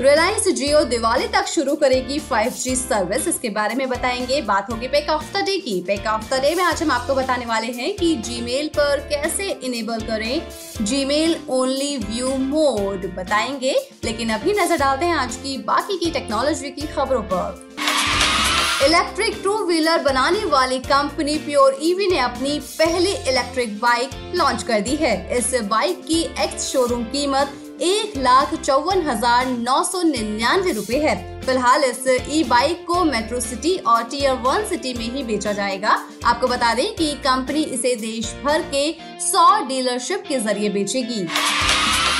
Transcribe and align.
रिलायंस 0.00 0.48
जियो 0.48 0.84
दिवाली 0.84 1.26
तक 1.28 1.46
शुरू 1.46 1.74
करेगी 1.76 2.18
5G 2.20 2.74
सर्विस 2.76 3.28
इसके 3.28 3.48
बारे 3.48 3.74
में 3.74 3.88
बताएँगे। 3.88 4.40
बात 4.42 4.70
होगी 4.72 4.88
पेक 4.88 5.08
ऑफ़ 5.10 5.32
द 5.32 5.36
डे 5.36 5.58
की। 5.58 5.80
पेक 5.86 6.06
ऑफ़ 6.06 6.34
द 6.34 6.40
डे 6.40 6.54
में 6.54 6.62
आज 6.64 6.82
हम 6.82 6.90
आपको 6.90 7.14
बताने 7.14 7.46
वाले 7.46 7.66
हैं 7.66 7.96
कि 7.96 8.14
जीमेल 8.16 8.68
पर 8.68 9.00
कैसे 9.00 9.50
इनेबल 9.50 10.00
करें। 10.00 10.42
जीमेल 10.82 11.36
ओनली 11.48 11.96
व्यू 11.96 12.36
मोड 12.36 13.06
बताएँगे। 13.14 13.74
लेकिन 14.04 14.30
अभी 14.30 14.52
नज़र 14.52 14.76
डालते 14.76 15.06
हैं 15.06 15.14
आज 15.14 15.36
की 15.36 15.58
बाकी 15.58 15.98
की 15.98 16.10
टेक्नोलॉजी 16.10 16.70
की 16.70 16.86
खबरों 16.86 17.22
पर। 17.22 17.64
इलेक्ट्रिक 18.84 19.40
टू 19.44 19.58
व्हीलर 19.66 20.02
बनाने 20.02 20.44
वाली 20.44 20.78
कंपनी 20.78 21.38
प्योर 21.38 21.78
ईवी 21.82 22.06
ने 22.06 22.18
अपनी 22.18 22.58
पहली 22.60 23.12
इलेक्ट्रिक 23.12 23.78
बाइक 23.78 24.32
लॉन्च 24.34 24.62
कर 24.62 24.80
दी 24.80 24.96
है। 24.96 25.38
इस 25.38 25.54
बाइक 25.54 26.04
की 26.06 26.22
एक्स 26.22 26.72
शोरूम 26.72 27.04
कीमत 27.04 27.62
एक 27.82 28.16
लाख 28.16 28.54
चौवन 28.54 29.02
हज़ार 29.06 29.46
नौ 29.48 29.82
सौ 29.84 30.02
निन्यानवे 30.02 30.72
रूपए 30.72 30.98
है। 30.98 31.14
फ़िलहाल 31.40 31.84
इस 31.84 32.06
ई 32.30 32.42
बाइक 32.44 32.84
को 32.86 33.02
मेट्रो 33.04 33.40
सिटी 33.40 33.76
और 33.78 34.02
टीयर 34.04 34.32
वन 34.44 34.64
सिटी 34.66 34.94
में 34.94 35.04
ही 35.14 35.22
बेचा 35.24 35.52
जाएगा। 35.52 35.98
आपको 36.24 36.46
बता 36.48 36.72
दें 36.74 36.94
कि 36.96 37.12
कंपनी 37.24 37.62
इसे 37.62 37.94
देश 37.96 38.32
भर 38.44 38.62
के 38.74 38.90
सौ 39.22 39.46
डीलरशिप 39.68 40.24
के 40.28 40.38
ज़रिए 40.40 40.68
बेचेगी। 40.70 41.26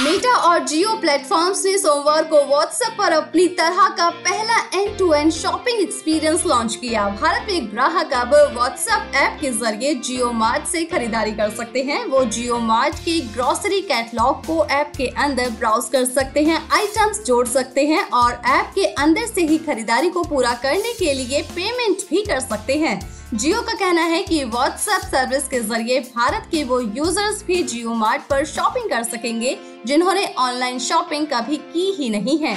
मेटा 0.01 0.31
और 0.39 0.65
जियो 0.69 0.95
प्लेटफॉर्म्स 1.01 1.65
ने 1.65 1.77
सोमवार 1.79 2.25
को 2.25 2.43
व्हाट्सएप 2.47 2.97
पर 2.99 3.13
अपनी 3.13 3.47
तरह 3.59 3.89
का 3.99 4.09
पहला 4.11 4.57
end 4.75 4.99
to 4.99 5.13
end 5.15 5.31
shopping 5.33 5.81
experience 5.81 6.45
launch 6.47 6.75
किया। 6.77 7.09
भारत 7.23 7.47
में 7.51 7.71
ग्राहक 7.71 8.13
अब 8.15 8.35
व्हाट्सएप 8.55 9.15
ऐप 9.17 9.39
के 9.41 9.51
ज़रिए 9.53 9.95
जियो 9.97 10.31
मार्ट 10.33 10.67
से 10.67 10.85
खरीदारी 10.85 11.33
कर 11.33 11.51
सकते 11.53 11.83
हैं। 11.83 12.05
वो 12.07 12.25
जियो 12.27 12.59
मार्ट 12.59 12.99
के 12.99 13.19
ग्रोसरी 13.33 13.81
कैटलॉग 13.83 14.47
को 14.47 14.65
ऐप 14.73 14.93
के 14.97 15.07
अंदर 15.19 15.51
ब्राउज 15.59 15.89
कर 15.93 16.05
सकते 16.05 16.45
हैं 16.45 16.63
आइटम्स 16.71 17.25
जोड़ 17.27 17.47
सकते 17.49 17.87
हैं 17.87 18.09
और 18.13 18.41
ऐप 18.59 18.73
के 18.75 18.85
अंदर 18.85 19.27
से 19.27 19.47
ही 19.47 19.59
खरीदारी 19.59 20.11
को 20.11 20.25
पूरा 20.25 20.55
करने 20.63 20.93
के 20.93 21.13
लिए 21.15 21.43
पेमेंट 21.55 22.09
भी 22.11 22.23
कर 22.23 22.41
सकते 22.41 22.79
हैं। 22.79 22.99
जियो 23.35 23.61
का 23.63 23.73
कहना 23.75 24.03
है 24.03 24.23
कि 24.23 24.43
व्हाट्सएप 24.45 25.01
सर्विस 25.03 25.49
के 25.49 25.61
ज़रिए 25.61 26.01
भारत 26.17 26.47
के 26.51 26.63
वो 26.65 26.79
यूज़र्स 26.81 27.43
भी 27.47 27.63
जियो 27.63 27.95
मार्ट 27.95 28.23
पर 28.23 28.45
शॉपिंग 28.45 28.89
कर 28.91 29.03
सकेंगे, 29.03 29.57
जिन्होंने 29.87 30.27
ऑनलाइन 30.39 30.79
शॉपिंग 30.79 31.27
कभी 31.27 31.57
की 31.73 31.91
ही 31.93 32.11
नहीं 32.11 32.39
है। 32.39 32.57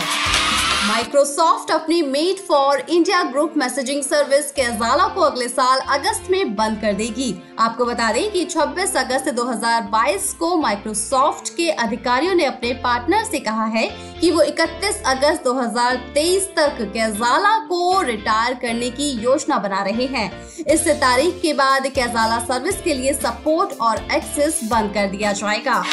माइक्रोसॉफ्ट 0.89 1.71
अपनी 1.71 2.01
made 2.01 2.37
for 2.37 2.79
India 2.89 3.21
group 3.23 3.53
messaging 3.57 4.01
service 4.03 4.51
Kaizala 4.51 5.07
को 5.07 5.21
अगले 5.21 5.47
साल 5.47 5.79
अगस्त 5.89 6.31
में 6.31 6.55
बंद 6.55 6.79
कर 6.81 6.93
देगी। 6.93 7.43
आपको 7.59 7.85
बता 7.85 8.11
दें 8.13 8.31
कि 8.31 8.45
26 8.45 8.95
अगस्त 8.97 9.29
2022 9.29 10.33
को 10.33 10.55
माइक्रोसॉफ्ट 10.57 11.49
के 11.49 11.69
अधिकारियों 11.83 12.35
ने 12.35 12.45
अपने 12.45 12.73
पार्टनर 12.73 13.23
से 13.23 13.39
कहा 13.39 13.65
है 13.65 13.87
कि 14.21 14.31
वो 14.31 14.41
31 14.41 15.01
अगस्त 15.05 15.43
2023 15.43 16.49
तक 16.55 16.81
केजाला 16.81 17.57
को 17.59 18.01
रिटायर 18.01 18.53
करने 18.53 18.89
की 18.89 19.09
योजना 19.23 19.57
बना 19.57 19.83
रहे 19.83 20.05
हैं। 20.07 20.29
इस 20.67 20.87
तारीख 20.87 21.41
के 21.41 21.53
बाद 21.53 21.87
कैजाला 21.87 22.39
सर्विस 22.39 22.81
के 22.81 22.93
लिए 22.93 23.13
सपोर्ट 23.13 23.79
और 23.81 24.07
एक्सेस 24.11 24.59
बंद 24.63 24.93
कर 24.93 25.07
दिया 25.07 25.33
जाएगा। 25.33 25.83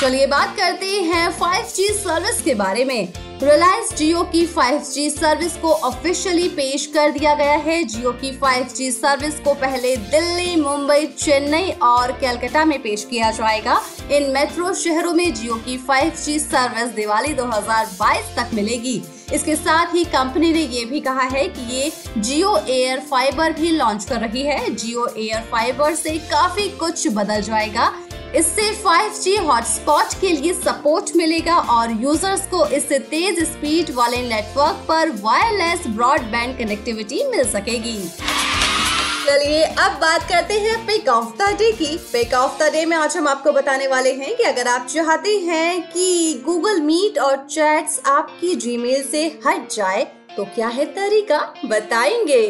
चलिए 0.00 0.26
बात 0.26 0.56
करते 0.56 0.86
हैं 0.86 1.28
5G 1.38 1.92
सर्विस 1.96 2.42
के 2.42 2.54
बारे 2.54 2.84
में। 2.84 3.31
रिलायंस 3.42 3.94
जियो 3.94 4.22
की 4.22 4.46
5G 4.46 5.08
सर्विस 5.10 5.52
को 5.56 5.72
ऑफिशियली 5.72 6.48
पेश 6.48 6.86
कर 6.86 7.10
दिया 7.10 7.34
गया 7.34 7.54
है। 7.54 7.84
जियो 7.84 8.10
की 8.12 8.30
5G 8.38 8.90
सर्विस 8.90 9.40
को 9.40 9.54
पहले 9.54 9.96
दिल्ली, 9.96 10.56
मुंबई, 10.56 11.06
चेन्नई 11.06 11.70
और 11.70 12.12
कैलकाटा 12.12 12.64
में 12.64 12.82
पेश 12.82 13.04
किया 13.04 13.30
जाएगा। 13.30 13.80
इन 14.12 14.30
मेट्रो 14.30 14.74
शहरों 14.74 15.12
में 15.12 15.34
जियो 15.34 15.54
की 15.54 15.76
5G 15.78 16.38
सर्विस 16.38 16.94
दिवाली 16.94 17.34
2022 17.34 18.36
तक 18.36 18.50
मिलेगी। 18.54 19.02
इसके 19.32 19.56
साथ 19.56 19.94
ही 19.94 20.04
कंपनी 20.04 20.52
ने 20.52 20.62
ये 20.62 20.84
भी 20.84 21.00
कहा 21.00 21.22
है 21.22 21.48
कि 21.48 21.74
ये 21.74 21.92
जियो 22.18 22.56
एयर 22.68 23.00
फाइबर 23.00 23.52
भी 23.52 23.70
लॉन्च 23.70 24.04
कर 24.04 24.20
रही 24.20 24.42
है। 24.42 24.74
जियो 24.74 25.06
एयर 25.18 25.40
फाइबर 25.52 25.94
से 25.94 26.10
काफ़ी 26.10 26.68
कुछ 26.68 27.08
बदल 27.08 27.40
जाएगा। 27.40 27.92
इससे 28.36 28.70
5G 28.82 29.36
हॉटस्पॉट 29.38 30.14
के 30.20 30.28
लिए 30.28 30.52
सपोर्ट 30.54 31.10
मिलेगा 31.16 31.56
और 31.70 31.90
यूज़र्स 32.02 32.46
को 32.46 32.64
इससे 32.66 32.98
तेज 32.98 33.42
स्पीड 33.44 33.90
वाले 33.90 34.20
नेटवर्क 34.28 34.84
पर 34.88 35.10
वायरलेस 35.22 35.86
ब्रॉडबैंड 35.86 36.56
कनेक्टिविटी 36.58 37.22
मिल 37.30 37.44
सकेगी। 37.44 37.98
चलिए, 39.26 39.62
अब 39.62 39.98
बात 40.00 40.22
करते 40.22 40.54
हैं 40.54 40.76
पिक 40.86 41.08
ऑफ़ 41.08 41.36
द 41.38 41.50
डे 41.58 41.70
की। 41.72 41.96
पिक 42.12 42.34
ऑफ़ 42.34 42.58
द 42.58 42.70
डे 42.72 42.84
में 42.86 42.96
आज 42.96 43.16
हम 43.16 43.28
आपको 43.28 43.52
बताने 43.52 43.86
वाले 43.86 44.12
हैं 44.12 44.36
कि 44.36 44.42
अगर 44.42 44.68
आप 44.68 44.86
चाहते 44.86 45.36
हैं 45.38 45.82
कि 45.82 46.42
गूगल 46.46 46.80
मीट 46.80 47.18
और 47.18 47.36
चैट्स 47.50 48.00
आपकी 48.06 48.54
जीमेल 48.56 49.02
से 49.02 49.26
हट 49.46 49.72
जाए 49.72 50.04
तो 50.36 50.44
क्या 50.44 50.68
है 50.68 50.84
तरीका? 50.84 51.38
बताएँगे। 51.64 52.46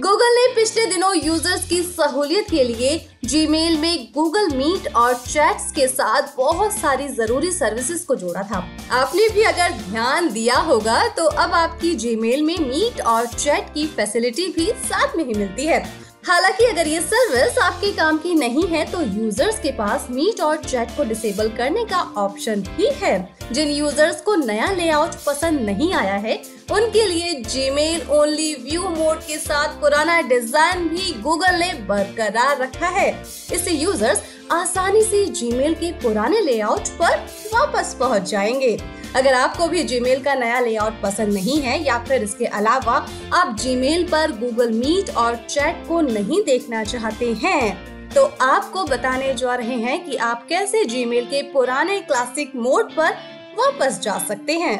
गूगल 0.00 0.34
ने 0.34 0.46
पिछले 0.54 0.86
दिनों 0.86 1.14
यूज़र्स 1.16 1.68
की 1.68 1.82
सहूलियत 1.82 2.50
के 2.50 2.64
लिए 2.64 2.98
जीमेल 3.32 3.76
में 3.78 4.08
गूगल 4.14 4.48
मीट 4.56 4.86
और 4.94 5.14
चैट्स 5.16 5.70
के 5.72 5.86
साथ 5.88 6.36
बहुत 6.36 6.72
सारी 6.72 7.06
ज़रूरी 7.08 7.50
सर्विसेज़ 7.52 8.04
को 8.06 8.14
जोड़ा 8.14 8.42
था। 8.42 8.58
आपने 8.92 9.28
भी 9.28 9.42
अगर 9.42 9.70
ध्यान 9.80 10.28
दिया 10.32 10.56
होगा 10.60 11.06
तो 11.08 11.24
अब 11.24 11.52
आपकी 11.54 11.94
जीमेल 11.96 12.42
में 12.42 12.58
मीट 12.60 13.00
और 13.02 13.26
चैट 13.28 13.72
की 13.74 13.86
फैसिलिटी 13.88 14.46
भी 14.56 14.66
साथ 14.82 15.16
में 15.16 15.24
ही 15.24 15.34
मिलती 15.34 15.66
है। 15.66 15.80
हालाँकि 16.24 16.64
अगर 16.64 16.86
ये 16.88 17.00
सर्विस 17.00 17.56
आपके 17.58 17.90
काम 17.92 18.18
की 18.18 18.34
नहीं 18.34 18.66
है 18.68 18.84
तो 18.90 19.00
यूज़र्स 19.02 19.58
के 19.58 19.70
पास 19.72 20.06
मीट 20.10 20.40
और 20.40 20.56
चैट 20.56 20.90
को 20.96 21.04
डिसेबल 21.04 21.48
करने 21.56 21.84
का 21.84 22.00
ऑप्शन 22.16 22.60
भी 22.66 22.90
है। 22.96 23.16
जिन 23.52 23.68
यूज़र्स 23.68 24.20
को 24.20 24.34
नया 24.36 24.70
लेआउट 24.72 25.14
पसंद 25.26 25.60
नहीं 25.60 25.92
आया 25.94 26.14
है, 26.16 26.36
उनके 26.72 27.06
लिए 27.08 27.34
जीमेल 27.42 28.06
ओनली 28.10 28.54
व्यू 28.60 28.88
मोड 28.88 29.22
के 29.22 29.38
साथ 29.38 29.80
पुराना 29.80 30.20
डिज़ाइन 30.28 30.88
भी 30.88 31.12
गूगल 31.22 31.58
ने 31.58 31.72
बरकरार 31.88 32.56
रखा 32.62 32.88
है। 32.90 33.10
इससे 33.52 33.70
यूज़र्स 33.72 34.22
आसानी 34.52 35.02
से 35.02 35.24
जीमेल 35.26 35.74
के 35.74 35.92
पुराने 36.00 36.40
लेआउट 36.42 36.88
पर 36.98 37.18
वापस 37.54 37.96
पहुँच 38.00 38.30
जाएँगे। 38.30 38.76
अगर 39.16 39.34
आपको 39.34 39.66
भी 39.68 39.82
जीमेल 39.84 40.22
का 40.22 40.34
नया 40.34 40.60
लेआउट 40.60 41.00
पसंद 41.02 41.34
नहीं 41.34 41.60
है 41.60 41.82
या 41.84 41.98
फिर 41.98 42.22
इसके 42.22 42.44
अलावा 42.58 42.94
आप 43.34 43.56
जीमेल 43.60 44.04
पर 44.08 44.32
गूगल 44.32 44.72
मीट 44.72 45.10
और 45.16 45.36
चैट 45.48 45.86
को 45.88 46.00
नहीं 46.00 46.42
देखना 46.44 46.84
चाहते 46.84 47.32
हैं 47.42 48.10
तो 48.10 48.24
आपको 48.40 48.84
बताने 48.84 49.34
जा 49.34 49.54
रहे 49.54 49.76
हैं 49.76 50.04
कि 50.04 50.16
आप 50.16 50.46
कैसे 50.48 50.84
जीमेल 50.84 51.24
के 51.24 51.42
पुराने 51.42 52.00
क्लासिक 52.00 52.56
मोड 52.56 52.92
पर 52.92 53.12
वापस 53.58 54.00
जा 54.00 54.18
सकते 54.18 54.52
हैं। 54.58 54.76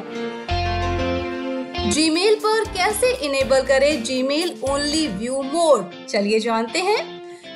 जीमेल 1.91 2.35
पर 2.35 2.65
कैसे 2.75 3.13
इनेबल 3.27 3.63
करें 3.63 4.03
जीमेल 4.05 4.55
ओनली 4.71 5.07
व्यू 5.09 5.43
मोड 5.43 5.91
चलिए 6.09 6.41
जानते 6.41 6.79
हैं। 6.79 7.01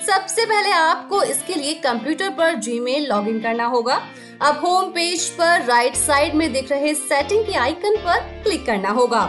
सबसे 0.07 0.45
पहले 0.47 0.71
आपको 0.71 1.23
इसके 1.23 1.55
लिए 1.55 1.75
कंप्यूटर 1.75 2.31
पर 2.31 2.55
जीमेल 2.59 3.07
लॉगिन 3.07 3.41
करना 3.41 3.67
होगा। 3.67 4.01
अब 4.43 4.59
होम 4.59 4.91
पेज 4.91 5.29
पर 5.29 5.63
राइट 5.65 5.95
साइड 5.97 6.35
में 6.35 6.53
दिख 6.53 6.71
रहे 6.73 6.95
सेटिंग 6.95 7.45
के 7.47 7.53
आइकन 7.53 7.97
पर 7.97 8.19
क्लिक 8.43 8.65
करना 8.67 8.91
होगा। 8.91 9.23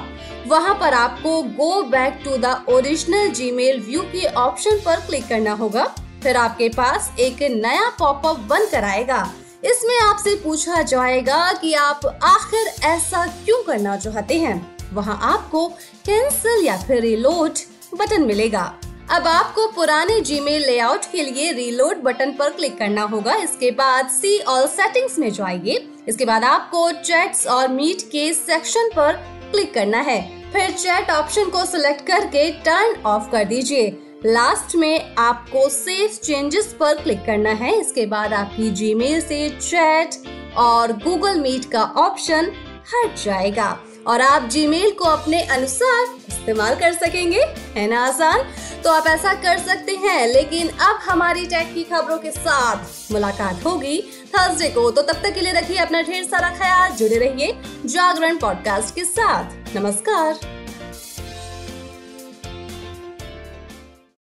वहाँ 0.47 0.73
पर 0.73 0.94
आपको 0.94 1.41
go 1.44 1.81
back 1.84 2.19
to 2.25 2.38
the 2.38 2.66
original 2.69 3.29
Gmail 3.29 3.79
view 3.79 4.01
के 4.01 4.25
ऑप्शन 4.25 4.79
पर 4.85 5.00
क्लिक 5.00 5.28
करना 5.28 5.51
होगा। 5.51 5.84
फिर 6.23 6.38
आपके 6.38 6.69
पास 6.69 7.12
एक 7.19 7.41
नया 7.41 7.90
पॉपअप 7.90 8.40
बन 8.40 8.66
कर 8.66 8.84
आएगा। 8.84 9.22
इसमें 9.66 10.00
आपसे 10.00 10.35
पूछा 10.35 10.81
जाएगा 10.81 11.53
कि 11.53 11.73
आप 11.73 12.06
आखिर 12.23 12.67
ऐसा 12.85 13.26
क्यों 13.46 13.64
करना 13.64 13.96
चाहते 13.97 14.40
हैं? 14.40 14.78
वहाँ 14.93 15.20
आपको 15.23 15.67
कैंसिल 16.05 16.66
या 16.66 16.78
फिर 16.78 17.02
रिलोड 17.02 17.58
बटन 17.97 18.22
मिलेगा। 18.22 18.73
अब 19.09 19.27
आपको 19.27 19.67
पुराने 19.67 20.21
जीमेल 20.21 20.61
लेआउट 20.61 21.05
के 21.11 21.23
लिए 21.23 21.51
रीलोड 21.51 21.97
बटन 21.97 22.31
पर 22.31 22.49
क्लिक 22.49 22.77
करना 22.77 23.01
होगा। 23.01 23.35
इसके 23.35 23.71
बाद 23.71 24.07
सी 24.07 24.39
ऑल 24.39 24.67
सेटिंग्स 24.67 25.19
में 25.19 25.31
जाइए। 25.33 25.87
इसके 26.07 26.25
बाद 26.25 26.43
आपको 26.43 26.91
चैट्स 26.91 27.47
और 27.47 27.67
मीट 27.67 28.01
के 28.01 28.33
सेक्शन 28.33 28.89
पर 28.95 29.13
क्लिक 29.51 29.73
करना 29.73 29.97
है। 29.97 30.51
फिर 30.51 30.71
चैट 30.71 31.11
ऑप्शन 31.11 31.49
को 31.49 31.65
सिलेक्ट 31.65 32.07
करके 32.07 32.51
टर्न 32.51 33.01
ऑफ़ 33.05 33.31
कर 33.31 33.45
दीजिए। 33.45 33.89
लास्ट 34.25 34.75
में 34.75 35.15
आपको 35.15 35.69
सेव 35.69 36.07
चेंजेस 36.07 36.75
पर 36.79 36.93
क्लिक 36.93 37.25
करना 37.25 37.49
है। 37.49 37.79
इसके 37.79 38.05
बाद 38.05 38.33
आपकी 38.33 38.71
जीमेल 38.71 39.21
से 39.21 39.49
चैट 39.49 40.09
और 40.57 40.91
गूगल 40.91 41.39
मीट 41.39 41.65
का 41.65 41.83
ऑप्शन 41.83 42.51
हट 42.95 43.15
जाएगा। 43.25 43.79
और 44.07 44.21
आप 44.21 44.43
जीमेल 44.43 44.91
को 44.91 45.05
अपने 45.05 45.41
अनुसार 45.41 46.03
इस्तेमाल 46.27 46.75
कर 46.75 46.93
सकेंगे। 46.93 47.41
है 47.75 47.87
ना, 47.87 48.05
आसान? 48.05 48.39
तो 48.84 48.91
आप 48.91 49.08
ऐसा 49.08 49.34
कर 49.34 49.58
सकते 49.58 49.96
हैं, 49.96 50.28
लेकिन 50.28 50.70
अब 50.70 51.00
हमारी 51.03 51.46
टेक 51.46 51.74
की 51.74 51.84
खबरों 51.84 52.18
के 52.18 52.32
साथ 52.32 53.12
मुलाकात 53.12 53.66
होगी 53.66 54.02
थर्सडे 54.35 54.70
को। 54.70 54.90
तो 54.91 55.02
तब 55.02 55.22
तक 55.24 55.34
के 55.34 55.41
लिए 55.41 55.53
रखिए 55.53 55.78
अपना 55.78 56.02
ढेर 56.02 56.24
सारा 56.24 56.50
ख्याल, 56.50 56.91
जुड़े 56.91 57.18
रहिए 57.18 57.58
जागरण 57.85 58.38
पॉडकास्ट 58.38 58.96
के 58.96 59.06
साथ। 59.06 59.76
नमस्कार। 59.76 60.56